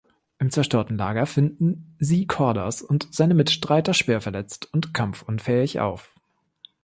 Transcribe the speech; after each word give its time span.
Im 0.39 0.49
zerstörten 0.49 0.97
Lager 0.97 1.27
finden 1.27 1.95
sie 1.99 2.25
Cordas 2.25 2.81
und 2.81 3.07
seine 3.11 3.35
Mitstreiter 3.35 3.93
schwer 3.93 4.19
verletzt 4.19 4.67
und 4.73 4.95
kampfunfähig 4.95 5.79
auf. 5.79 6.15